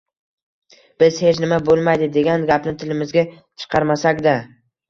biz 1.03 1.19
«hech 1.25 1.41
nima 1.43 1.59
bo‘lmaydi» 1.69 2.09
degan 2.17 2.47
gapni 2.53 2.73
tilimizga 2.85 3.25
chiqarmasak-da 3.37 4.37